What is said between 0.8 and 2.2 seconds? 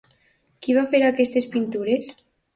fer aquestes pintures?